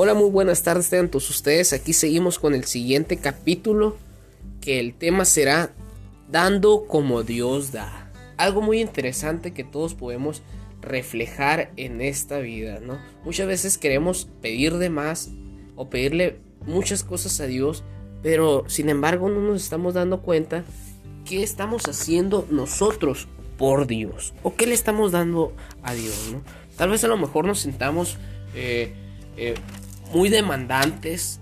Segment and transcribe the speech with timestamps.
[0.00, 1.72] Hola, muy buenas tardes a todos ustedes.
[1.72, 3.96] Aquí seguimos con el siguiente capítulo,
[4.60, 5.72] que el tema será
[6.30, 8.08] dando como Dios da.
[8.36, 10.42] Algo muy interesante que todos podemos
[10.80, 13.00] reflejar en esta vida, ¿no?
[13.24, 15.30] Muchas veces queremos pedir de más
[15.74, 17.82] o pedirle muchas cosas a Dios,
[18.22, 20.62] pero sin embargo no nos estamos dando cuenta
[21.24, 26.40] qué estamos haciendo nosotros por Dios o qué le estamos dando a Dios, ¿no?
[26.76, 28.16] Tal vez a lo mejor nos sintamos
[28.54, 28.94] eh,
[29.38, 29.54] eh,
[30.12, 31.40] muy demandantes,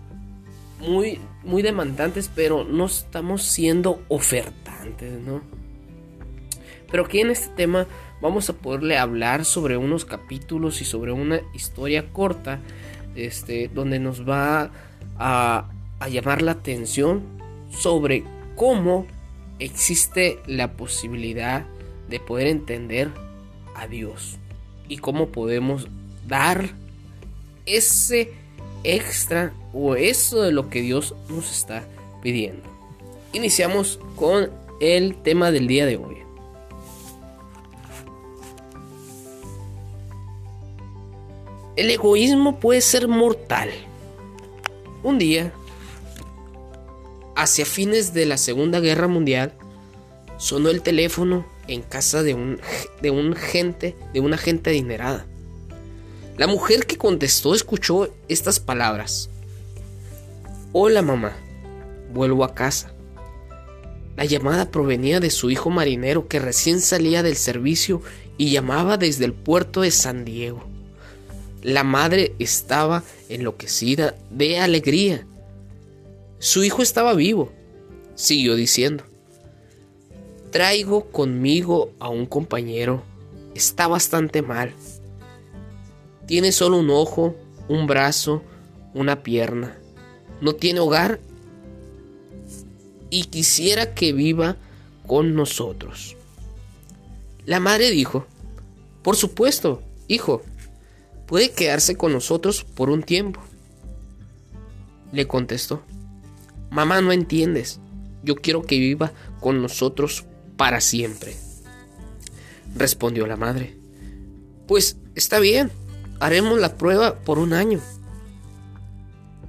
[0.81, 5.43] muy, muy demandantes, pero no estamos siendo ofertantes, ¿no?
[6.91, 7.87] Pero aquí en este tema
[8.21, 12.61] vamos a poderle hablar sobre unos capítulos y sobre una historia corta,
[13.15, 14.71] este, donde nos va
[15.19, 17.23] a, a llamar la atención
[17.71, 19.07] sobre cómo
[19.59, 21.67] existe la posibilidad
[22.09, 23.11] de poder entender
[23.75, 24.39] a Dios
[24.89, 25.89] y cómo podemos
[26.27, 26.71] dar
[27.65, 28.33] ese
[28.85, 31.85] extra o eso de lo que Dios nos está
[32.23, 32.63] pidiendo.
[33.33, 36.17] Iniciamos con el tema del día de hoy.
[41.77, 43.69] El egoísmo puede ser mortal.
[45.03, 45.53] Un día,
[47.37, 49.53] hacia fines de la Segunda Guerra Mundial,
[50.39, 52.59] sonó el teléfono en casa de un,
[53.03, 55.27] de un gente, de una gente adinerada.
[56.37, 59.31] La mujer que contestó escuchó estas palabras.
[60.73, 61.35] Hola mamá,
[62.13, 62.93] vuelvo a casa.
[64.17, 68.03] La llamada provenía de su hijo marinero que recién salía del servicio
[68.37, 70.63] y llamaba desde el puerto de San Diego.
[71.63, 75.27] La madre estaba enloquecida de alegría.
[76.39, 77.51] Su hijo estaba vivo,
[78.15, 79.05] siguió diciendo.
[80.51, 83.03] Traigo conmigo a un compañero.
[83.55, 84.75] Está bastante mal.
[86.27, 87.37] Tiene solo un ojo,
[87.69, 88.43] un brazo,
[88.95, 89.77] una pierna.
[90.41, 91.21] No tiene hogar
[93.11, 94.57] y quisiera que viva
[95.07, 96.17] con nosotros.
[97.45, 98.27] La madre dijo,
[99.03, 100.43] por supuesto, hijo,
[101.27, 103.41] puede quedarse con nosotros por un tiempo.
[105.13, 105.83] Le contestó,
[106.71, 107.79] mamá, no entiendes,
[108.25, 110.25] yo quiero que viva con nosotros
[110.57, 111.37] para siempre.
[112.75, 113.77] Respondió la madre,
[114.67, 115.71] pues está bien,
[116.21, 117.81] haremos la prueba por un año.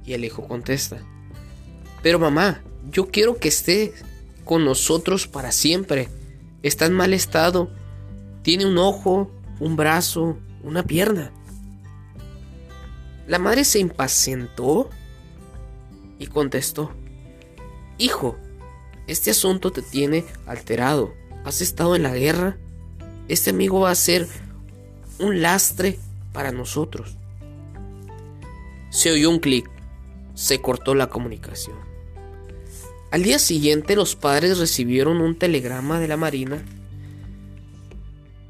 [0.04, 0.98] Y el hijo contesta,
[2.02, 3.92] pero mamá, yo quiero que esté
[4.44, 6.08] con nosotros para siempre.
[6.62, 7.70] Está en mal estado.
[8.42, 9.30] Tiene un ojo,
[9.60, 11.32] un brazo, una pierna.
[13.26, 14.88] La madre se impacientó
[16.18, 16.92] y contestó,
[17.98, 18.36] Hijo,
[19.06, 21.12] este asunto te tiene alterado.
[21.44, 22.56] Has estado en la guerra.
[23.26, 24.26] Este amigo va a ser
[25.18, 25.98] un lastre
[26.32, 27.16] para nosotros.
[28.90, 29.68] Se oyó un clic.
[30.34, 31.76] Se cortó la comunicación.
[33.10, 36.62] Al día siguiente los padres recibieron un telegrama de la Marina.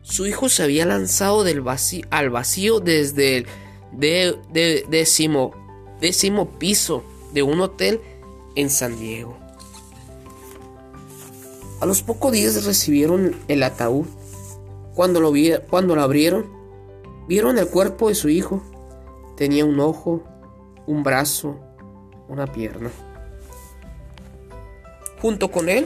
[0.02, 3.46] Su hijo se había lanzado del vacío, al vacío desde el
[4.88, 5.52] décimo,
[6.00, 8.00] décimo piso de un hotel
[8.56, 9.38] en San Diego.
[11.80, 14.06] A los pocos días recibieron el ataúd.
[14.94, 16.57] Cuando lo, vi, cuando lo abrieron,
[17.28, 18.62] Vieron el cuerpo de su hijo.
[19.36, 20.24] Tenía un ojo,
[20.86, 21.60] un brazo,
[22.26, 22.90] una pierna.
[25.20, 25.84] Junto con él,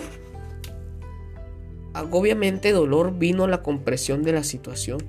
[1.94, 5.02] agobiamente dolor vino la compresión de la situación,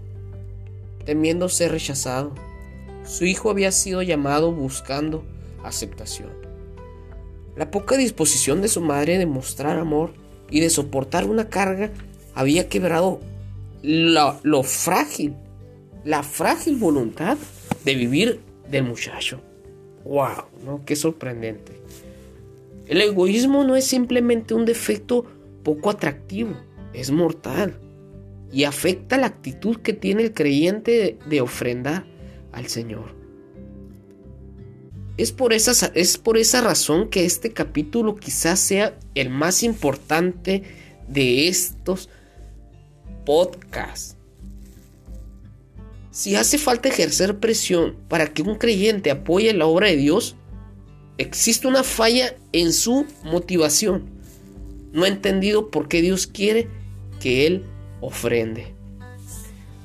[1.06, 2.34] temiendo ser rechazado.
[3.06, 5.24] Su hijo había sido llamado buscando
[5.64, 6.32] aceptación.
[7.56, 10.14] La poca disposición de su madre de mostrar amor
[10.50, 11.92] y de soportar una carga
[12.34, 13.20] había quebrado
[13.84, 15.36] lo frágil
[16.04, 17.38] la frágil voluntad
[17.86, 19.42] de vivir del muchacho.
[20.04, 20.46] ¡Wow!
[20.66, 20.86] ¿no?
[20.86, 21.74] ¡Qué sorprendente!
[22.88, 25.26] El egoísmo no es simplemente un defecto
[25.64, 26.56] poco atractivo,
[26.94, 27.80] es mortal
[28.52, 32.06] y afecta la actitud que tiene el creyente de, ofrendar
[32.52, 33.16] al Señor.
[35.18, 40.64] Es por, esa, es por esa razón que este capítulo quizás sea el más importante
[41.08, 42.10] de estos
[43.26, 44.18] podcasts.
[46.14, 50.36] Si hace falta ejercer presión para que un creyente apoye la obra de Dios,
[51.18, 54.12] existe una falla en su motivación.
[54.92, 56.68] No ha entendido por qué Dios quiere
[57.20, 57.66] que Él
[58.00, 58.76] ofrende.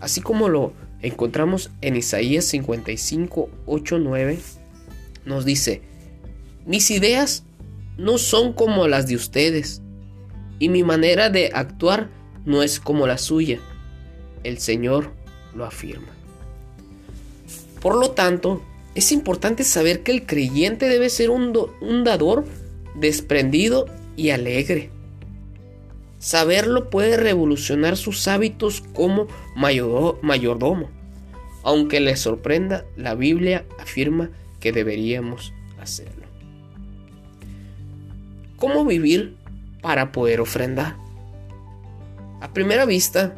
[0.00, 4.38] Así como lo encontramos en Isaías 55, 8, 9,
[5.24, 5.80] nos dice,
[6.66, 7.44] mis ideas
[7.96, 9.80] no son como las de ustedes,
[10.58, 12.10] y mi manera de actuar
[12.44, 13.60] no es como la suya.
[14.44, 15.14] El Señor
[15.54, 16.17] lo afirma.
[17.80, 18.62] Por lo tanto,
[18.94, 21.52] es importante saber que el creyente debe ser un,
[22.04, 22.44] dador
[22.94, 23.86] desprendido
[24.16, 24.90] y alegre.
[26.18, 30.90] Saberlo puede revolucionar sus hábitos como mayordomo.
[31.62, 36.26] Aunque les sorprenda, la Biblia afirma que deberíamos hacerlo.
[38.56, 39.36] ¿Cómo vivir
[39.80, 40.96] para poder ofrendar?
[42.40, 43.36] A primera vista,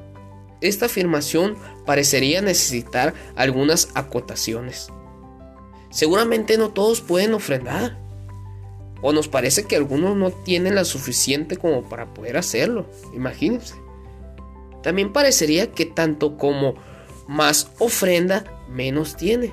[0.63, 1.57] esta afirmación
[1.91, 4.93] parecería necesitar algunas acotaciones.
[5.91, 7.99] Seguramente no todos pueden ofrendar.
[9.03, 12.87] O nos parece que algunos no tienen la suficiente como para poder hacerlo.
[13.13, 13.75] Imagínense.
[14.85, 16.77] También parecería que tanto como
[17.27, 19.53] más ofrenda, menos tiene.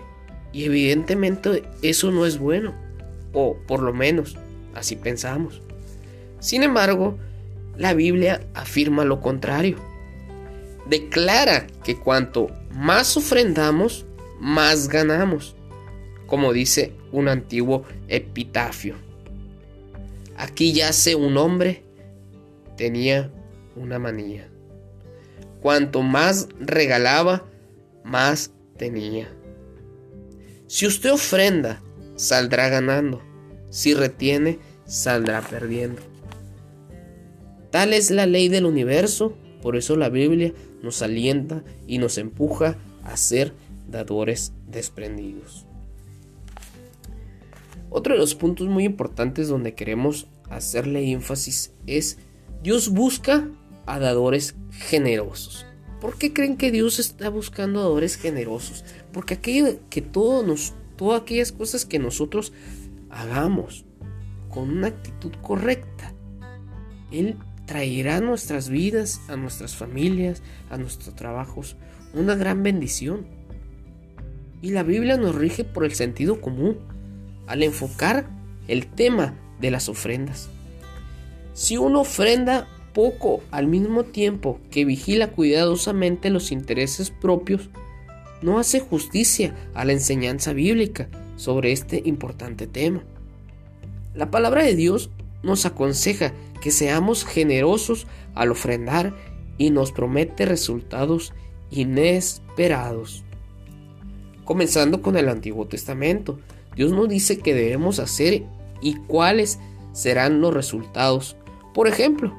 [0.54, 2.76] Y evidentemente eso no es bueno.
[3.34, 4.38] O por lo menos
[4.76, 5.64] así pensamos.
[6.40, 7.18] Sin embargo,
[7.78, 9.97] la Biblia afirma lo contrario.
[10.90, 14.06] Declara que cuanto más ofrendamos,
[14.40, 15.56] más ganamos.
[16.28, 18.96] Como dice un antiguo epitafio.
[20.38, 21.84] Aquí yace un hombre,
[22.76, 23.32] tenía
[23.76, 24.48] una manía.
[25.62, 27.46] Cuanto más regalaba,
[28.04, 29.28] más tenía.
[30.68, 31.82] Si usted ofrenda,
[32.16, 33.22] saldrá ganando.
[33.70, 36.02] Si retiene, saldrá perdiendo.
[37.72, 42.78] Tal es la ley del universo, por eso la Biblia nos alienta y nos empuja
[43.04, 43.54] a ser
[43.90, 45.66] dadores desprendidos.
[47.90, 52.18] Otro de los puntos muy importantes donde queremos hacerle énfasis es
[52.62, 53.50] Dios busca
[53.86, 55.66] a dadores generosos.
[56.02, 58.84] ¿Por qué creen que Dios está buscando dadores generosos?
[59.12, 62.54] Porque aquello que todo nos, todas aquellas cosas que nosotros
[63.10, 63.86] hagamos
[64.50, 66.14] con una actitud correcta,
[67.12, 70.42] Él traerá a nuestras vidas, a nuestras familias,
[70.72, 71.76] a nuestros trabajos,
[72.14, 73.28] una gran bendición.
[74.64, 76.80] Y la Biblia nos rige por el sentido común
[77.46, 78.28] al enfocar
[78.68, 80.50] el tema de las ofrendas.
[81.54, 87.70] Si uno ofrenda poco al mismo tiempo que vigila cuidadosamente los intereses propios,
[88.42, 93.04] no hace justicia a la enseñanza bíblica sobre este importante tema.
[94.16, 95.12] La palabra de Dios
[95.44, 99.14] nos aconseja que seamos generosos al ofrendar
[99.58, 101.34] y nos promete resultados
[101.72, 103.24] inesperados.
[104.46, 106.40] Comenzando con el Antiguo Testamento,
[106.76, 108.44] Dios nos dice que debemos hacer
[108.82, 109.60] y cuáles
[109.92, 111.36] serán los resultados.
[111.74, 112.34] Por ejemplo,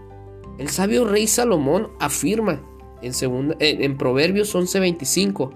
[0.59, 2.63] el sabio rey Salomón afirma
[3.03, 5.53] en, Proverbios 11:25,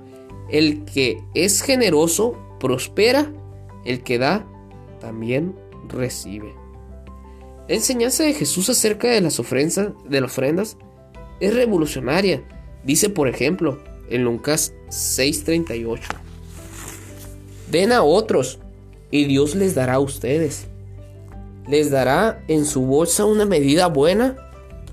[0.50, 3.32] el que es generoso prospera,
[3.84, 4.46] el que da
[5.00, 5.54] también
[5.88, 6.61] recibe.
[7.72, 10.76] La enseñanza de Jesús acerca de las ofrendas, de las ofrendas
[11.40, 12.44] es revolucionaria.
[12.84, 16.02] Dice, por ejemplo, en Lucas 6:38,
[17.70, 18.58] den a otros
[19.10, 20.66] y Dios les dará a ustedes.
[21.66, 24.36] Les dará en su bolsa una medida buena,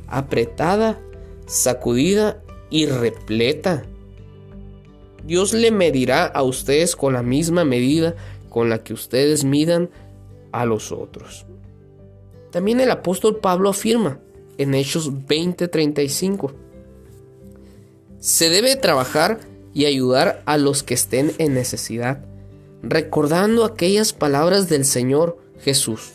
[0.07, 1.01] apretada,
[1.47, 3.83] sacudida y repleta.
[5.25, 8.15] Dios le medirá a ustedes con la misma medida
[8.47, 9.89] con la que ustedes midan
[10.53, 11.45] a los otros.
[12.51, 14.19] También el apóstol Pablo afirma
[14.57, 16.53] en Hechos 20:35,
[18.19, 19.39] se debe trabajar
[19.73, 22.25] y ayudar a los que estén en necesidad
[22.81, 26.11] recordando aquellas palabras del Señor Jesús.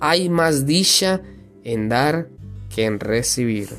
[0.00, 1.22] Hay más dicha
[1.64, 2.28] en dar
[2.74, 3.70] que en recibir.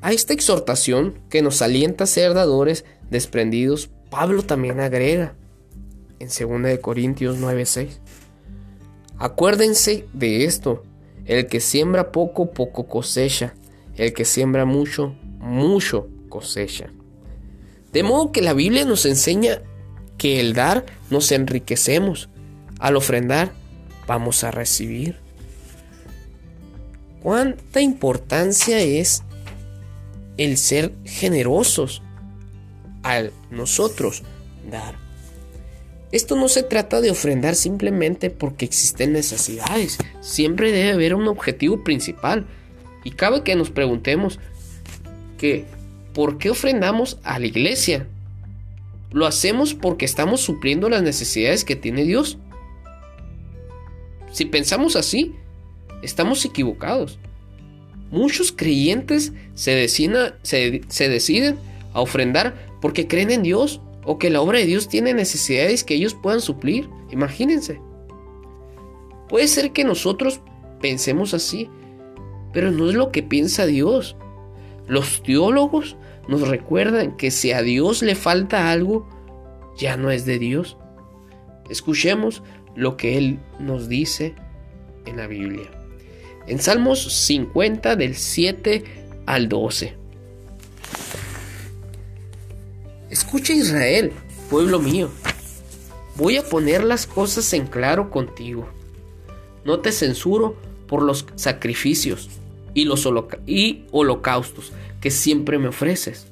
[0.00, 5.34] A esta exhortación que nos alienta a ser dadores desprendidos, Pablo también agrega
[6.18, 8.00] en 2 Corintios 9:6.
[9.22, 10.82] Acuérdense de esto,
[11.26, 13.54] el que siembra poco, poco cosecha,
[13.94, 16.90] el que siembra mucho, mucho cosecha.
[17.92, 19.62] De modo que la Biblia nos enseña
[20.18, 22.30] que el dar nos enriquecemos.
[22.80, 23.52] Al ofrendar
[24.08, 25.20] vamos a recibir.
[27.22, 29.22] ¿Cuánta importancia es
[30.36, 32.02] el ser generosos
[33.04, 34.24] al nosotros
[34.68, 35.01] dar?
[36.12, 39.98] Esto no se trata de ofrendar simplemente porque existen necesidades.
[40.20, 42.46] Siempre debe haber un objetivo principal.
[43.02, 44.38] Y cabe que nos preguntemos
[45.38, 45.64] que
[46.12, 48.06] ¿por qué ofrendamos a la iglesia?
[49.10, 52.38] ¿Lo hacemos porque estamos supliendo las necesidades que tiene Dios?
[54.32, 55.34] Si pensamos así,
[56.02, 57.18] estamos equivocados.
[58.10, 61.56] Muchos creyentes se se, deciden
[61.94, 65.94] a ofrendar porque creen en Dios o que la obra de Dios tiene necesidades que
[65.94, 66.88] ellos puedan suplir.
[67.10, 67.80] Imagínense.
[69.28, 70.40] Puede ser que nosotros
[70.80, 71.70] pensemos así,
[72.52, 74.16] pero no es lo que piensa Dios.
[74.86, 75.96] Los teólogos
[76.28, 79.08] nos recuerdan que si a Dios le falta algo,
[79.78, 80.76] ya no es de Dios?
[81.70, 82.42] Escuchemos
[82.74, 84.34] lo que Él nos dice
[85.06, 85.70] en la Biblia.
[86.46, 88.84] En Salmos 50 del 7
[89.26, 89.94] al 12.
[93.12, 94.10] Escucha Israel,
[94.48, 95.10] pueblo mío.
[96.16, 98.66] Voy a poner las cosas en claro contigo.
[99.66, 102.30] No te censuro por los sacrificios
[102.72, 106.28] y los holocaustos que siempre me ofreces.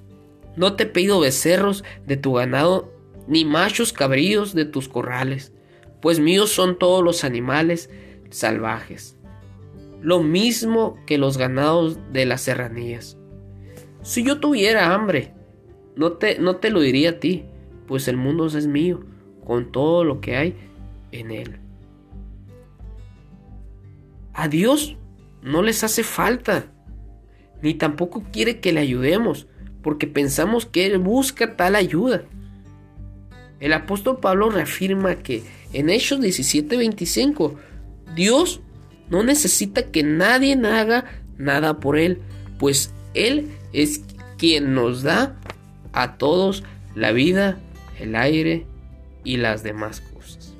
[0.57, 2.91] No te pido becerros de tu ganado
[3.29, 5.53] ni machos cabríos de tus corrales,
[6.01, 7.91] pues míos son todos los animales
[8.31, 9.19] salvajes,
[10.01, 13.19] lo mismo que los ganados de las serranías.
[14.01, 15.35] Si yo tuviera hambre,
[16.00, 17.45] no te, no te lo diría a ti,
[17.87, 19.00] pues el mundo es mío,
[19.45, 20.57] con todo lo que hay
[21.12, 21.59] en él.
[24.33, 24.97] A Dios
[25.42, 26.73] no les hace falta,
[27.61, 29.47] ni tampoco quiere que le ayudemos,
[29.83, 32.23] porque pensamos que Él busca tal ayuda.
[33.61, 35.42] El apóstol Pablo reafirma que
[35.75, 37.57] en Hechos 17:25
[38.14, 38.62] Dios
[39.11, 41.04] no necesita que nadie haga
[41.37, 42.23] nada por Él,
[42.59, 44.02] pues Él es
[44.38, 45.37] quien nos da
[45.93, 47.59] a todos la vida,
[47.99, 48.67] el aire
[49.25, 50.55] y las demás cosas.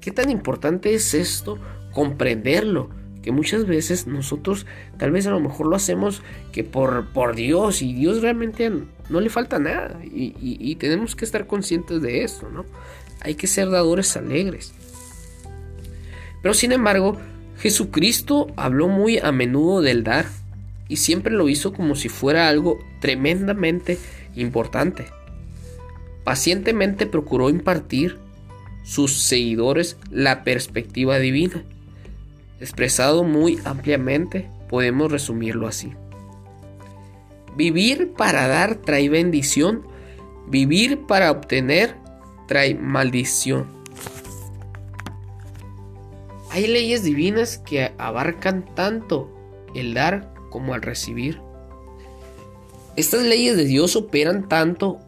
[0.00, 1.58] ¿Qué tan importante es esto?
[1.92, 2.90] Comprenderlo
[3.24, 4.66] que muchas veces nosotros
[4.98, 8.70] tal vez a lo mejor lo hacemos que por, por Dios y Dios realmente
[9.08, 12.66] no le falta nada y, tenemos que estar conscientes de esto, ¿no?
[13.22, 14.74] Hay que ser dadores alegres.
[16.42, 17.16] Pero sin embargo,
[17.58, 20.26] Jesucristo habló muy a menudo del dar
[20.88, 23.98] y siempre lo hizo como si fuera algo tremendamente
[24.34, 25.06] importante.
[26.24, 28.18] Pacientemente procuró impartir
[28.82, 31.64] sus seguidores la perspectiva divina
[32.60, 35.92] Expresado muy ampliamente, podemos resumirlo así.
[37.56, 39.82] Vivir para dar trae bendición,
[40.48, 41.94] vivir para obtener
[42.46, 43.66] trae maldición.
[46.50, 49.30] Hay leyes divinas que abarcan tanto
[49.74, 51.40] el dar como el recibir.
[52.94, 55.00] Estas leyes de Dios operan tanto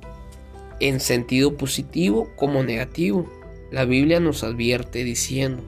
[0.81, 3.31] en sentido positivo como negativo.
[3.71, 5.63] La Biblia nos advierte diciendo,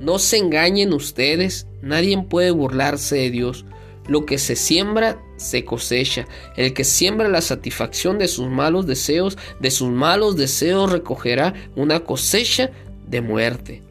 [0.00, 3.66] no se engañen ustedes, nadie puede burlarse de Dios.
[4.08, 6.26] Lo que se siembra, se cosecha.
[6.56, 12.00] El que siembra la satisfacción de sus malos deseos, de sus malos deseos recogerá una
[12.00, 12.70] cosecha
[13.06, 13.82] de muerte.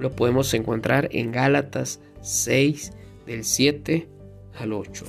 [0.00, 2.90] Lo podemos encontrar en Gálatas 6,
[3.26, 4.08] del 7
[4.58, 5.04] al 8.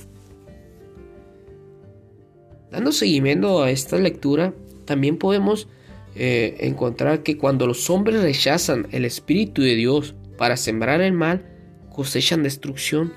[2.70, 4.52] Dando seguimiento a esta lectura,
[4.84, 5.68] también podemos
[6.14, 11.46] eh, encontrar que cuando los hombres rechazan el Espíritu de Dios para sembrar el mal,
[11.94, 13.12] cosechan destrucción.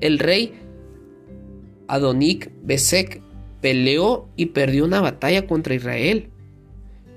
[0.00, 0.54] El rey
[1.86, 3.22] Adonik Besek
[3.60, 6.30] peleó y perdió una batalla contra Israel.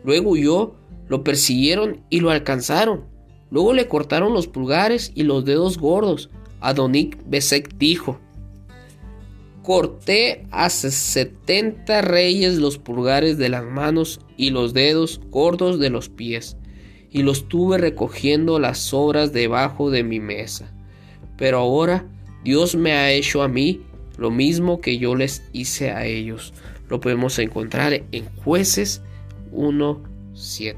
[0.03, 0.75] Luego huyó,
[1.07, 3.05] lo persiguieron y lo alcanzaron.
[3.51, 6.29] Luego le cortaron los pulgares y los dedos gordos.
[6.61, 8.19] Adonik Besek dijo,
[9.63, 16.09] Corté a setenta reyes los pulgares de las manos y los dedos gordos de los
[16.09, 16.57] pies,
[17.11, 20.73] y los tuve recogiendo las sobras debajo de mi mesa.
[21.37, 22.05] Pero ahora
[22.43, 23.81] Dios me ha hecho a mí
[24.17, 26.53] lo mismo que yo les hice a ellos.
[26.89, 29.01] Lo podemos encontrar en jueces
[29.51, 30.75] 1.7.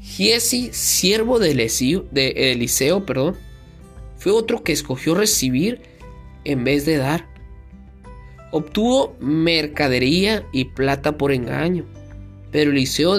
[0.00, 3.36] Giesi, siervo de Eliseo perdón,
[4.16, 5.82] fue otro que escogió recibir
[6.44, 7.26] en vez de dar.
[8.50, 11.84] Obtuvo mercadería y plata por engaño,
[12.50, 13.16] pero Eliseo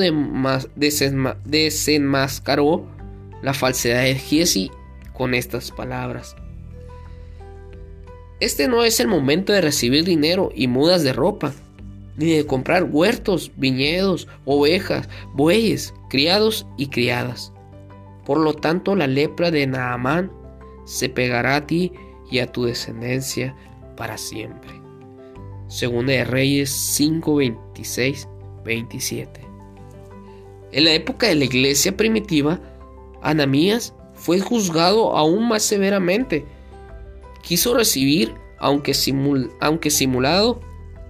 [1.45, 2.87] desenmascaró
[3.41, 4.71] la falsedad de Giesi
[5.13, 6.35] con estas palabras.
[8.39, 11.53] Este no es el momento de recibir dinero y mudas de ropa,
[12.17, 17.51] ni de comprar huertos, viñedos, ovejas, bueyes, criados y criadas.
[18.25, 20.31] Por lo tanto, la lepra de Naamán
[20.87, 21.91] se pegará a ti
[22.31, 23.55] y a tu descendencia
[23.97, 24.71] para siempre.
[25.67, 28.27] Segunda de Reyes 5, 26,
[28.63, 29.41] 27.
[30.71, 32.61] En la época de la iglesia primitiva,
[33.21, 36.45] Anamías fue juzgado aún más severamente.
[37.43, 38.93] Quiso recibir, aunque,
[39.59, 40.61] aunque simulado,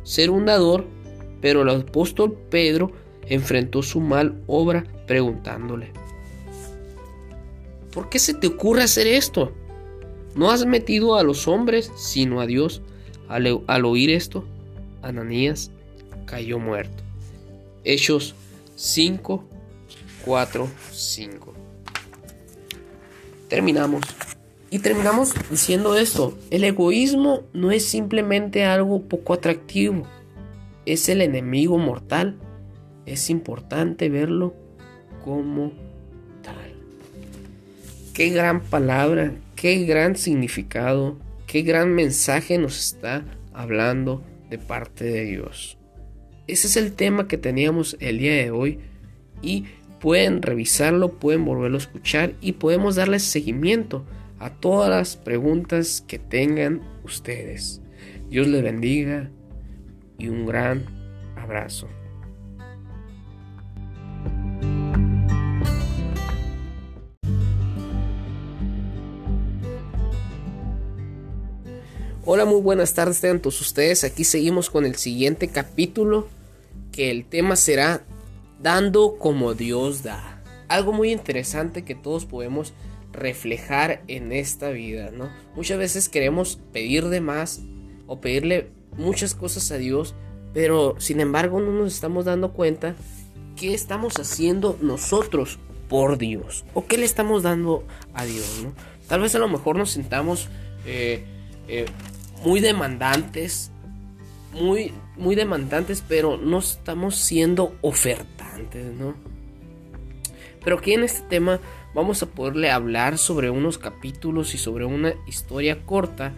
[0.01, 0.85] ser un dador,
[1.39, 2.91] pero el apóstol Pedro
[3.27, 5.91] enfrentó su mal obra preguntándole,
[7.93, 9.53] ¿por qué se te ocurre hacer esto?
[10.37, 12.81] No has metido a los hombres, sino a Dios.
[13.27, 14.45] Al, oír esto,
[15.01, 15.71] Ananías
[16.25, 17.03] cayó muerto.
[17.83, 18.35] Hechos
[18.75, 19.43] 5,
[20.23, 21.53] 4, 5.
[23.49, 24.03] Terminamos.
[24.69, 26.37] Y terminamos diciendo esto.
[26.51, 30.07] El egoísmo no es simplemente algo poco atractivo
[30.87, 32.37] es el enemigo mortal,
[33.05, 34.55] es importante verlo
[35.23, 35.73] como
[36.41, 36.73] tal.
[38.13, 45.25] Qué gran palabra, qué gran significado, qué gran mensaje nos está hablando de parte de
[45.25, 45.77] Dios.
[46.45, 48.79] Ese es el tema que teníamos el día de hoy
[49.41, 49.65] y
[49.99, 54.05] pueden revisarlo, pueden volverlo a escuchar y podemos darles seguimiento
[54.39, 57.81] a todas las preguntas que tengan ustedes.
[58.29, 59.31] Dios les bendiga
[60.19, 60.85] y un gran
[61.35, 61.89] abrazo.
[72.29, 74.03] Hola, muy buenas tardes a todos ustedes.
[74.03, 76.27] Aquí seguimos con el siguiente capítulo
[76.91, 78.03] que el tema será
[78.61, 80.43] dando como Dios da.
[80.67, 82.73] Algo muy interesante que todos podemos
[83.13, 85.29] reflejar en esta vida, ¿no?
[85.55, 87.61] Muchas veces queremos pedir de más
[88.07, 90.13] o pedirle muchas cosas a Dios,
[90.53, 92.97] pero sin embargo no nos estamos dando cuenta
[93.55, 98.73] qué estamos haciendo nosotros por Dios o qué le estamos dando a Dios, ¿no?
[99.07, 100.49] Tal vez a lo mejor nos sintamos
[100.85, 101.23] eh,
[101.69, 101.85] eh,
[102.43, 103.71] muy demandantes,
[104.53, 109.15] muy, muy demandantes, pero no estamos siendo ofertantes, ¿no?
[110.63, 111.59] Pero aquí en este tema
[111.93, 116.33] vamos a poderle hablar sobre unos capítulos y sobre una historia corta,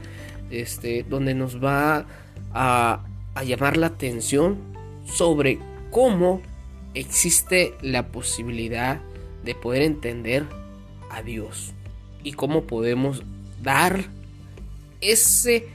[0.51, 2.05] este, donde nos va
[2.53, 4.57] a, a llamar la atención
[5.05, 5.59] sobre
[5.91, 6.41] cómo
[6.93, 9.01] existe la posibilidad
[9.43, 10.45] de poder entender
[11.09, 11.73] a Dios
[12.23, 13.23] y cómo podemos
[13.61, 14.05] dar
[15.01, 15.67] ese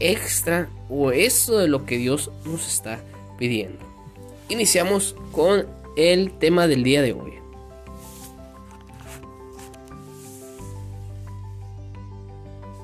[0.00, 3.00] extra o eso de lo que Dios nos está
[3.38, 3.78] pidiendo.
[4.48, 5.66] Iniciamos con
[5.96, 7.34] el tema del día de hoy.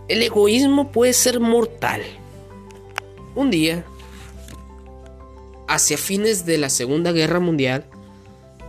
[0.08, 2.02] El egoísmo puede ser mortal.
[3.34, 3.84] Un día,
[5.66, 7.84] hacia fines de la Segunda Guerra Mundial,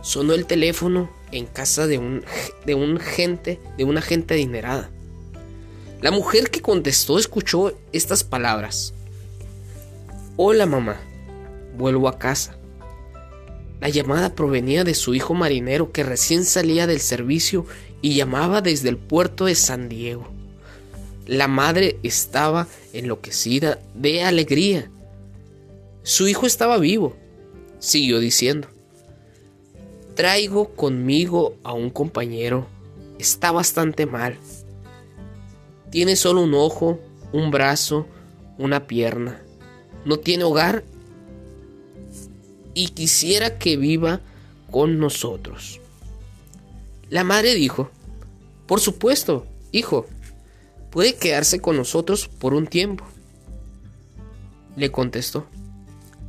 [0.02, 2.24] sonó el teléfono en casa de un,
[2.66, 4.90] de un gente, de una gente adinerada.
[6.00, 8.94] La mujer que contestó escuchó estas palabras.
[10.36, 11.00] Hola mamá,
[11.76, 12.56] vuelvo a casa.
[13.80, 17.66] La llamada provenía de su hijo marinero que recién salía del servicio
[18.00, 20.28] y llamaba desde el puerto de San Diego.
[21.26, 24.88] La madre estaba enloquecida de alegría.
[26.04, 27.16] Su hijo estaba vivo,
[27.80, 28.68] siguió diciendo.
[30.14, 32.68] Traigo conmigo a un compañero.
[33.18, 34.38] Está bastante mal.
[35.90, 37.00] Tiene solo un ojo,
[37.32, 38.06] un brazo,
[38.58, 39.40] una pierna.
[40.04, 40.84] No tiene hogar
[42.74, 44.20] y quisiera que viva
[44.70, 45.80] con nosotros.
[47.10, 47.90] La madre dijo,
[48.66, 50.06] por supuesto, hijo,
[50.90, 53.04] puede quedarse con nosotros por un tiempo.
[54.76, 55.46] Le contestó,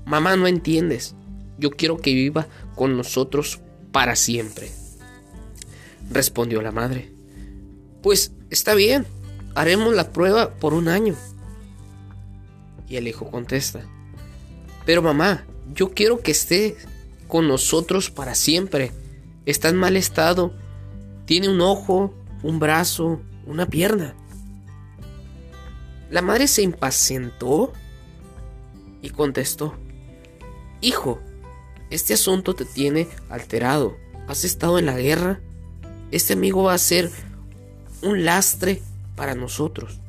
[0.05, 1.15] mamá, no entiendes,
[1.57, 3.59] yo quiero que viva con nosotros
[3.91, 4.71] para siempre.
[6.09, 7.11] Respondió la madre,
[8.01, 9.05] pues está bien,
[9.55, 11.15] haremos la prueba por un año.
[12.87, 13.83] Y el hijo contesta,
[14.85, 16.75] pero mamá, yo quiero que esté
[17.27, 18.91] con nosotros para siempre.
[19.45, 20.53] Está en mal estado.
[21.25, 24.15] Tiene un ojo, un brazo, una pierna.
[26.09, 27.71] La madre se impacientó
[29.01, 29.75] y contestó,
[30.81, 31.19] Hijo,
[31.89, 33.95] este asunto te tiene alterado.
[34.27, 35.39] Has estado en la guerra.
[36.11, 37.11] Este amigo va a ser
[38.01, 38.81] un lastre
[39.19, 39.99] para nosotros.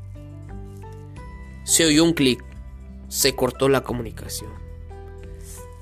[1.64, 2.44] Se oyó un clic.
[3.08, 4.52] Se cortó la comunicación.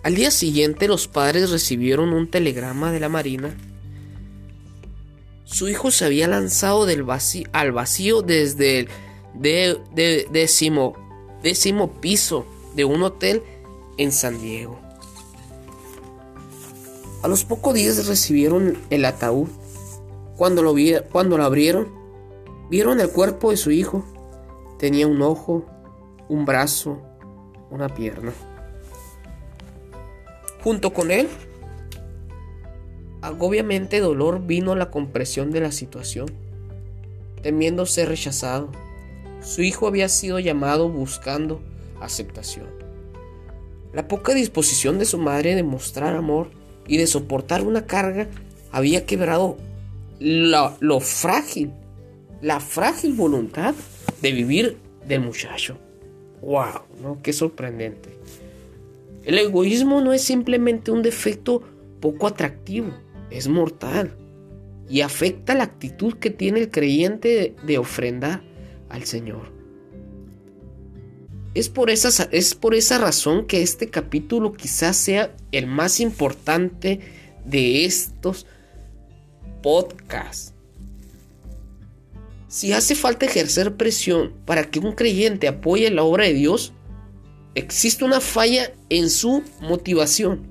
[0.02, 3.54] Al día siguiente los padres recibieron un telegrama de la Marina.
[5.44, 8.88] Su hijo se había lanzado del vacío, al vacío desde el
[10.30, 10.96] décimo,
[11.42, 13.42] décimo piso de un hotel
[13.98, 14.80] en San Diego.
[17.22, 19.48] A los pocos días recibieron el ataúd.
[20.38, 21.97] Cuando lo, vi, cuando lo abrieron,
[22.70, 24.04] Vieron el cuerpo de su hijo.
[24.78, 25.64] Tenía un ojo,
[26.28, 27.00] un brazo,
[27.70, 28.32] una pierna.
[30.62, 31.28] Junto con él,
[33.38, 36.26] obviamente dolor vino la compresión de la situación,
[37.42, 38.68] temiendo ser rechazado.
[39.40, 41.62] Su hijo había sido llamado buscando
[42.00, 42.66] aceptación.
[43.94, 46.50] La poca disposición de su madre de mostrar amor
[46.86, 48.28] y de soportar una carga
[48.70, 49.56] había quebrado
[50.20, 51.72] lo frágil
[52.40, 53.74] la frágil voluntad
[54.22, 55.78] de vivir del muchacho.
[56.40, 56.82] ¡Wow!
[57.02, 57.22] ¿no?
[57.22, 58.10] ¡Qué sorprendente!
[59.24, 61.62] El egoísmo no es simplemente un defecto
[62.00, 62.92] poco atractivo,
[63.30, 64.16] es mortal
[64.88, 68.42] y afecta la actitud que tiene el creyente de, ofrendar
[68.88, 69.52] al Señor.
[71.54, 77.00] Es por, esa, es por esa razón que este capítulo quizás sea el más importante
[77.44, 78.46] de estos
[79.62, 80.54] podcasts.
[82.48, 86.72] Si hace falta ejercer presión para que un creyente apoye la obra de Dios,
[87.54, 90.46] existe una falla en su motivación.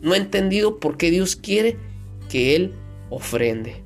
[0.00, 1.76] No ha entendido por qué Dios quiere
[2.30, 2.72] que Él
[3.10, 3.84] ofrende.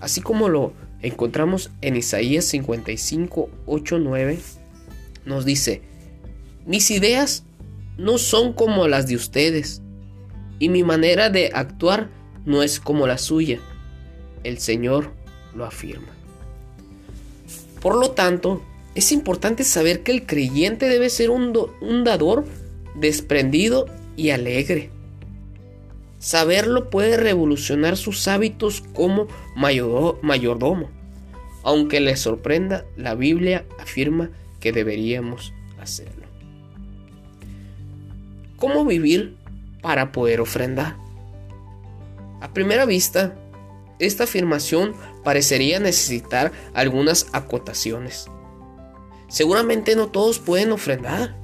[0.00, 4.38] Así como lo encontramos en Isaías 55, 8, 9,
[5.26, 5.82] nos dice,
[6.66, 7.44] mis ideas
[7.98, 9.80] no son como las de ustedes,
[10.58, 12.10] y mi manera de actuar
[12.44, 13.60] no es como la suya.
[14.42, 15.12] El Señor
[15.54, 16.15] lo afirma.
[17.80, 18.62] Por lo tanto,
[18.94, 21.52] es importante saber que el creyente debe ser un,
[22.04, 22.44] dador
[22.94, 23.86] desprendido
[24.16, 24.90] y alegre.
[26.18, 30.88] Saberlo puede revolucionar sus hábitos como mayordomo.
[31.62, 36.26] Aunque le sorprenda, la Biblia afirma que deberíamos hacerlo.
[38.56, 39.36] ¿Cómo vivir
[39.82, 40.96] para poder ofrendar?
[42.40, 43.34] A primera vista,
[43.98, 44.94] esta afirmación
[45.26, 48.26] parecería necesitar algunas acotaciones.
[49.26, 51.34] Seguramente no todos pueden ofrendar.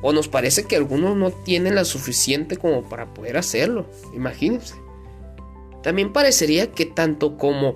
[0.00, 3.90] O nos parece que algunos no tienen la suficiente como para poder hacerlo.
[4.14, 4.74] Imagínense.
[5.82, 7.74] También parecería que tanto como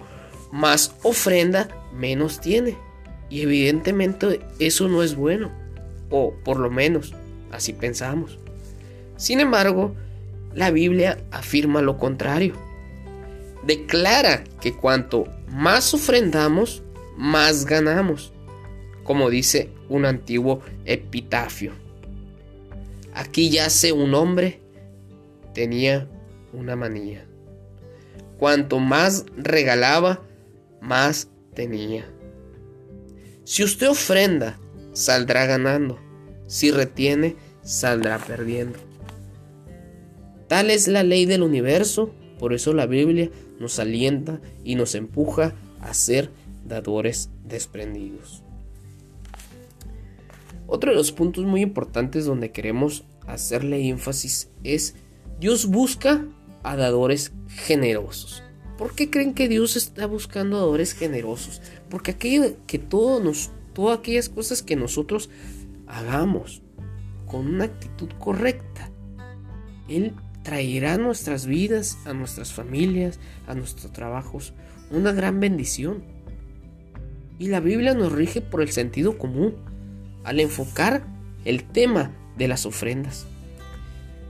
[0.51, 2.79] más ofrenda, menos tiene.
[3.29, 5.53] Y evidentemente eso no es bueno.
[6.09, 7.13] O por lo menos
[7.51, 8.39] así pensamos.
[9.19, 9.95] Sin embargo,
[10.55, 12.72] la Biblia afirma lo contrario.
[13.67, 16.83] Declara que cuanto más ofrendamos,
[17.17, 18.33] más ganamos.
[19.05, 21.73] Como dice un antiguo epitafio.
[23.15, 24.61] Aquí yace un hombre,
[25.55, 26.09] tenía
[26.53, 27.27] una manía.
[28.39, 30.23] Cuanto más regalaba,
[30.81, 32.07] más tenía.
[33.45, 34.59] Si usted ofrenda,
[34.93, 35.99] saldrá ganando.
[36.47, 38.79] Si retiene, saldrá perdiendo.
[40.49, 43.31] Tal es la ley del universo, por eso la Biblia
[43.63, 46.31] nos alienta y nos empuja a ser
[46.67, 48.43] dadores desprendidos.
[50.67, 54.95] Otro de los puntos muy importantes donde queremos hacerle énfasis es
[55.39, 56.27] Dios busca
[56.63, 58.43] a dadores generosos.
[58.79, 61.63] ¿Por qué creen que Dios está buscando dadores generosos?
[61.89, 62.79] Porque aquello que
[63.23, 65.31] nos, todas aquellas cosas que nosotros
[65.87, 66.63] hagamos
[67.27, 68.91] con una actitud correcta,
[69.89, 74.53] Él traerá a nuestras vidas, a nuestras familias, a nuestros trabajos,
[74.91, 76.03] una gran bendición.
[77.39, 79.55] Y la Biblia nos rige por el sentido común
[80.25, 81.05] al enfocar
[81.45, 83.27] el tema de las ofrendas.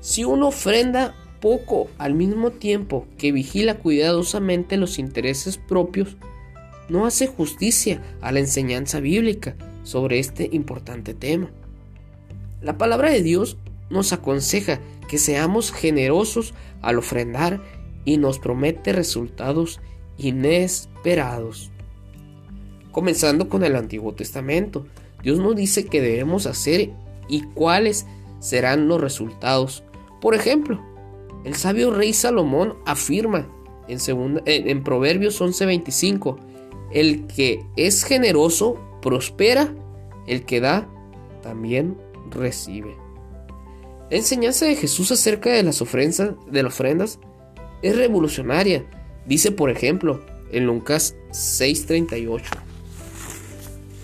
[0.00, 6.16] Si uno ofrenda poco al mismo tiempo que vigila cuidadosamente los intereses propios,
[6.88, 11.50] no hace justicia a la enseñanza bíblica sobre este importante tema.
[12.60, 13.56] La palabra de Dios
[13.92, 17.60] nos aconseja que seamos generosos al ofrendar
[18.04, 19.80] y nos promete resultados
[20.18, 21.70] inesperados.
[22.90, 24.86] Comenzando con el Antiguo Testamento,
[25.22, 26.90] Dios nos dice que debemos hacer
[27.28, 28.06] y cuáles
[28.40, 29.84] serán los resultados.
[30.20, 30.82] Por ejemplo,
[31.44, 33.48] el sabio rey Salomón afirma
[33.88, 36.38] en, segunda, en, Proverbios 11:25,
[36.92, 39.74] el que es generoso prospera,
[40.26, 40.88] el que da
[41.42, 41.96] también
[42.30, 43.01] recibe.
[44.12, 47.18] La enseñanza de Jesús acerca de las ofrendas, de las ofrendas
[47.80, 48.84] es revolucionaria.
[49.24, 52.44] Dice, por ejemplo, en Lucas 6:38,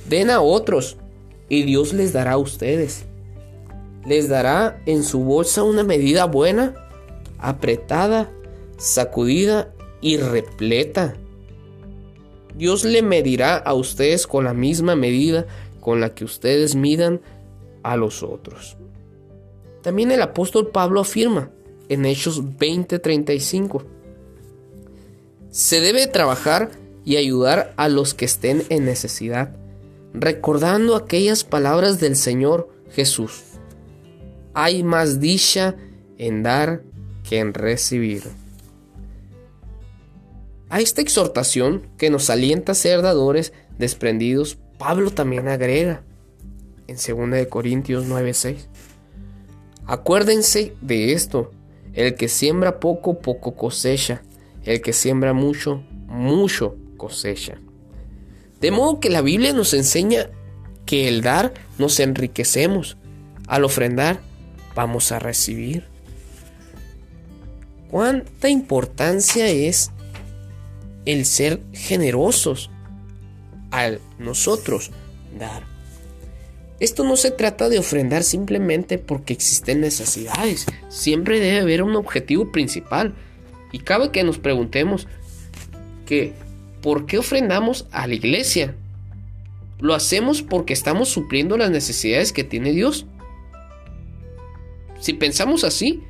[0.08, 0.96] den a otros
[1.50, 3.04] y Dios les dará a ustedes.
[4.06, 6.72] Les dará en su bolsa una medida buena,
[7.38, 8.32] apretada,
[8.78, 11.18] sacudida y repleta.
[12.56, 15.46] Dios le medirá a ustedes con la misma medida
[15.80, 17.20] con la que ustedes midan
[17.82, 18.78] a los otros.
[19.88, 21.48] También el apóstol Pablo afirma
[21.88, 23.86] en Hechos 20:35,
[25.50, 26.72] se debe trabajar
[27.06, 29.56] y ayudar a los que estén en necesidad
[30.12, 33.44] recordando aquellas palabras del Señor Jesús.
[34.52, 35.74] Hay más dicha
[36.18, 36.82] en dar
[37.26, 38.24] que en recibir.
[40.68, 46.02] A esta exhortación que nos alienta a ser dadores desprendidos, Pablo también agrega
[46.88, 48.68] en 2 Corintios 9:6.
[49.88, 51.50] Acuérdense de esto,
[51.94, 54.22] el que siembra poco, poco cosecha,
[54.64, 57.58] el que siembra mucho, mucho cosecha.
[58.60, 60.28] De modo que la Biblia nos enseña
[60.84, 62.98] que el dar nos enriquecemos.
[63.46, 64.20] Al ofrendar
[64.74, 65.86] vamos a recibir.
[67.90, 69.90] ¿Cuánta importancia es
[71.06, 72.70] el ser generosos
[73.70, 74.90] al nosotros
[75.38, 75.77] dar?
[76.80, 80.66] Esto no se trata de ofrendar simplemente porque existen necesidades.
[80.88, 83.14] Siempre debe haber un objetivo principal.
[83.72, 85.08] Y cabe que nos preguntemos
[86.06, 86.32] que
[86.80, 88.74] ¿por qué ofrendamos a la iglesia?
[89.80, 93.06] ¿Lo hacemos porque estamos supliendo las necesidades que tiene Dios?
[95.00, 96.02] Si pensamos así,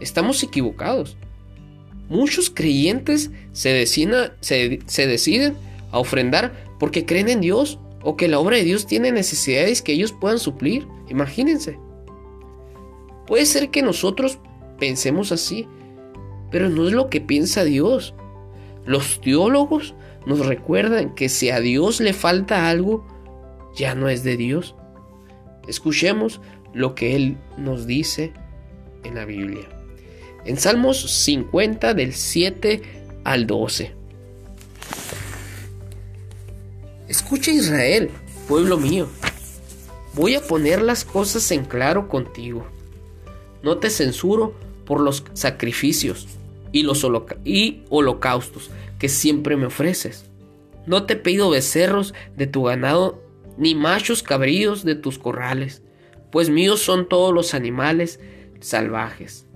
[0.00, 1.16] estamos equivocados.
[2.08, 5.56] Muchos creyentes se se, deciden
[5.90, 9.92] a ofrendar porque creen en Dios o que la obra de Dios tiene necesidades que
[9.92, 10.88] ellos puedan suplir.
[11.10, 11.78] Imagínense.
[13.26, 14.38] Puede ser que nosotros
[14.78, 15.68] pensemos así,
[16.50, 18.14] pero no es lo que piensa Dios.
[18.86, 19.94] Los teólogos
[20.24, 23.06] nos recuerdan que si a Dios le falta algo,
[23.76, 24.74] ya no es de Dios.
[25.68, 26.40] Escuchemos
[26.72, 28.32] lo que Él nos dice
[29.04, 29.68] en la Biblia.
[30.46, 32.80] En Salmos 50 del 7
[33.24, 33.92] al 12.
[37.08, 38.10] Escucha Israel,
[38.46, 39.08] pueblo mío.
[40.12, 42.66] Voy a poner las cosas en claro contigo.
[43.62, 44.52] No te censuro
[44.84, 46.28] por los sacrificios
[46.70, 47.06] y los
[47.46, 50.26] y holocaustos que siempre me ofreces.
[50.84, 53.22] No te pido becerros de tu ganado
[53.56, 55.82] ni machos cabríos de tus corrales,
[56.30, 58.20] pues míos son todos los animales
[58.60, 59.46] salvajes,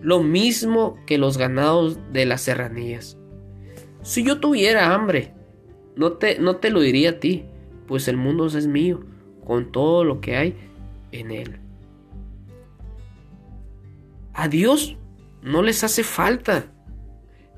[0.00, 3.16] lo mismo que los ganados de las serranías.
[4.02, 5.34] Si yo tuviera hambre,
[5.98, 7.44] no te, no te lo diría a ti,
[7.88, 9.00] pues el mundo es mío,
[9.44, 10.54] con todo lo que hay
[11.10, 11.56] en él.
[14.32, 14.96] A Dios
[15.42, 16.66] no les hace falta,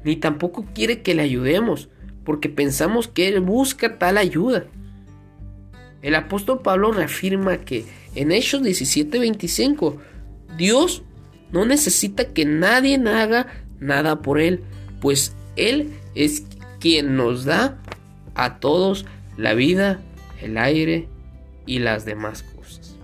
[0.04, 1.90] ni tampoco quiere que le ayudemos,
[2.24, 4.64] porque pensamos que Él busca tal ayuda.
[6.00, 9.98] El apóstol Pablo reafirma que en Hechos 17:25,
[10.56, 11.02] Dios
[11.52, 13.48] no necesita que nadie haga
[13.80, 14.62] nada por Él,
[15.02, 16.46] pues Él es
[16.78, 17.76] quien nos da
[18.34, 20.00] a todos la vida,
[20.40, 21.08] el aire
[21.66, 22.96] y las demás cosas.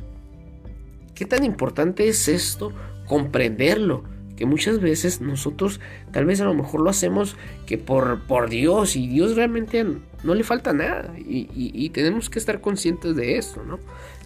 [1.14, 2.72] ¿Qué tan importante es esto?
[3.06, 4.04] Comprenderlo,
[4.36, 5.80] que muchas veces nosotros
[6.12, 7.36] tal vez a lo mejor lo hacemos
[7.66, 9.84] que por, por Dios y Dios realmente
[10.22, 13.78] no le falta nada y, y tenemos que estar conscientes de esto, ¿no?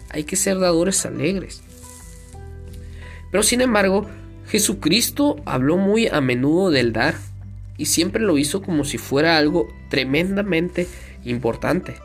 [0.09, 1.63] Hay que ser dadores alegres.
[3.31, 4.05] Pero sin embargo,
[4.47, 7.15] Jesucristo habló muy a menudo del dar
[7.81, 10.87] y siempre lo hizo como si fuera algo tremendamente
[11.25, 11.95] importante.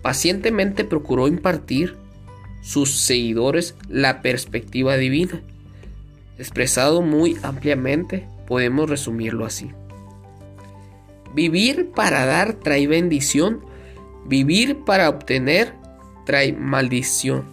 [0.00, 1.96] Pacientemente procuró impartir
[2.62, 5.42] sus seguidores la perspectiva divina.
[6.38, 9.72] Expresado muy ampliamente, podemos resumirlo así.
[11.34, 13.64] Vivir para dar trae bendición,
[14.26, 15.74] vivir para obtener
[16.26, 17.44] trae maldición.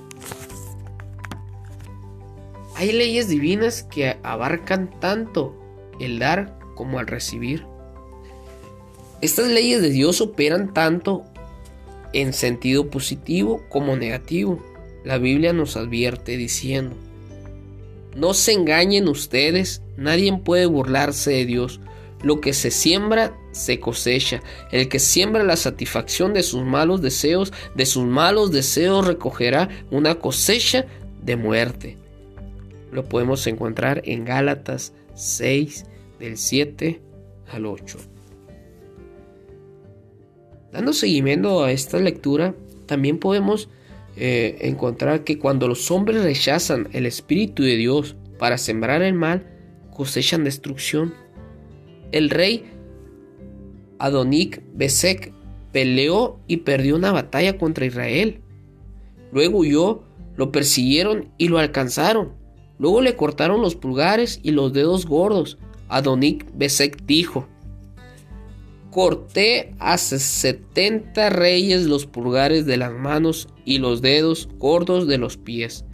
[2.75, 5.59] Hay leyes divinas que abarcan tanto
[5.99, 7.65] el dar como al recibir.
[9.21, 11.23] Estas leyes de Dios operan tanto
[12.13, 14.63] en sentido positivo como negativo.
[15.03, 16.95] La Biblia nos advierte diciendo,
[18.15, 21.79] no se engañen ustedes, nadie puede burlarse de Dios.
[22.23, 24.41] Lo que se siembra, se cosecha.
[24.71, 30.15] El que siembra la satisfacción de sus malos deseos, de sus malos deseos recogerá una
[30.15, 30.85] cosecha
[31.21, 31.97] de muerte.
[32.91, 35.85] Lo podemos encontrar en Gálatas 6,
[36.19, 37.01] del 7
[37.51, 37.97] al 8.
[40.71, 43.69] Dando seguimiento a esta lectura, también podemos
[44.15, 49.47] eh, encontrar que cuando los hombres rechazan el Espíritu de Dios para sembrar el mal,
[49.95, 51.13] cosechan destrucción.
[52.11, 52.65] El rey
[53.99, 55.33] Adonic Besek
[55.71, 58.41] peleó y perdió una batalla contra Israel.
[59.31, 60.03] Luego huyó,
[60.35, 62.33] lo persiguieron y lo alcanzaron.
[62.79, 65.57] Luego le cortaron los pulgares y los dedos gordos.
[65.89, 67.47] Adonic Besek dijo,
[68.91, 75.37] corté a setenta reyes los pulgares de las manos y los dedos gordos de los
[75.37, 75.85] pies,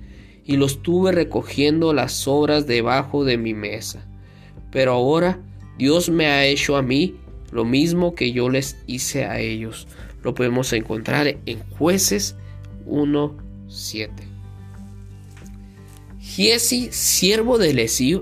[0.46, 4.08] y los tuve recogiendo las sobras debajo de mi mesa.
[4.72, 5.40] Pero ahora
[5.78, 7.16] Dios me ha hecho a mí
[7.52, 9.88] lo mismo que yo les hice a ellos.
[10.24, 12.36] Lo podemos encontrar en jueces
[12.88, 14.10] 1.7.
[16.20, 17.74] Giesi, siervo de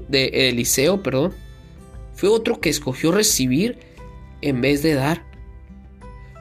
[0.10, 1.34] de Eliseo perdón,
[2.22, 3.80] fue otro que escogió recibir
[4.42, 5.24] en vez de dar.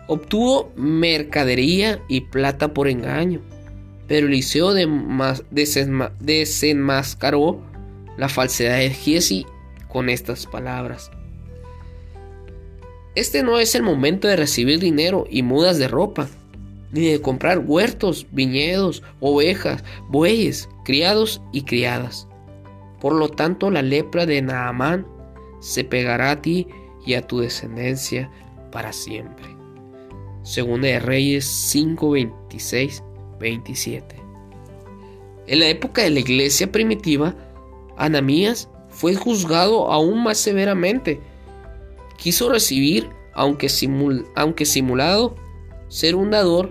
[0.08, 3.40] Obtuvo mercadería y plata por engaño,
[4.06, 4.74] pero Eliseo
[6.20, 7.62] desenmascaró
[8.18, 9.46] la falsedad de Giesi
[9.88, 11.10] con estas palabras.
[13.14, 16.28] Este no es el momento de recibir dinero y mudas de ropa,
[16.92, 22.28] ni de comprar huertos, viñedos, ovejas, bueyes, criados y criadas.
[23.00, 25.06] Por lo tanto, la lepra de Naamán
[25.60, 26.66] se pegará a ti
[27.06, 28.30] y a tu descendencia
[28.72, 29.46] para siempre.
[30.42, 33.02] Según de Reyes 5:26
[33.38, 34.16] 27.
[35.46, 37.34] En la época de la iglesia primitiva,
[37.96, 41.20] Anamías fue juzgado aún más severamente.
[42.16, 43.68] Quiso recibir, aunque,
[44.36, 45.36] aunque simulado,
[45.88, 46.70] ser un dador,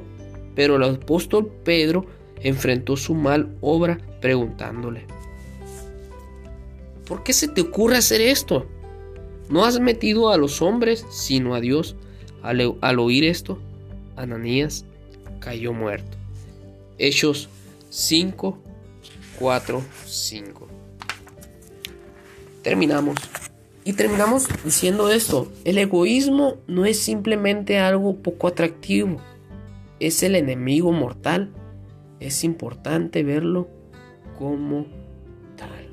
[0.55, 2.05] pero el apóstol Pedro
[2.41, 5.05] enfrentó su mal obra preguntándole,
[7.05, 8.65] ¿por qué se te ocurre hacer esto?
[9.49, 11.95] No has metido a los hombres, sino a Dios.
[12.43, 13.57] Al, oír esto,
[14.15, 14.85] Ananías
[15.39, 16.17] cayó muerto.
[16.99, 17.49] Hechos
[17.89, 18.57] 5,
[19.39, 20.67] 4, 5.
[22.61, 23.17] Terminamos.
[23.83, 25.51] Y terminamos diciendo esto.
[25.65, 29.17] El egoísmo no es simplemente algo poco atractivo.
[29.99, 31.51] Es el enemigo mortal.
[32.19, 33.67] Es importante verlo
[34.37, 34.85] como
[35.57, 35.89] tal.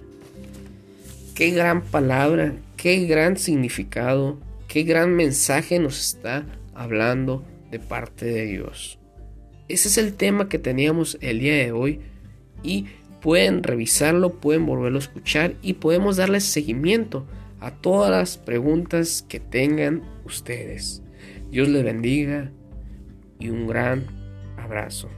[1.34, 2.54] Qué gran palabra,
[2.86, 9.00] qué gran significado, qué gran mensaje nos está hablando de parte de Dios.
[9.66, 11.98] Ese es el tema que teníamos el día de hoy
[12.62, 12.86] y
[13.20, 17.26] pueden revisarlo, pueden volverlo a escuchar y podemos darles seguimiento
[17.58, 21.02] a todas las preguntas que tengan ustedes.
[21.50, 22.52] Dios les bendiga
[23.40, 24.06] y un gran
[24.58, 25.10] abrazo.